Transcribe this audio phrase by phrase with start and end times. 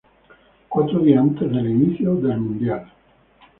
[0.67, 2.91] Cuatro días antes del inicio del Mundial.